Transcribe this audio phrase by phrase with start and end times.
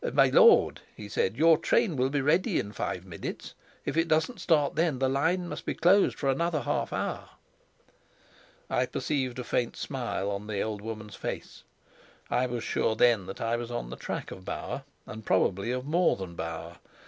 [0.13, 3.53] "My lord," he said, "your train will be ready in five minutes;
[3.85, 7.29] if it doesn't start then, the line must be closed for another half hour."
[8.67, 11.61] I perceived a faint smile on the old woman's face.
[12.31, 15.85] I was sure then that I was on the track of Bauer, and probably of
[15.85, 16.77] more than Bauer.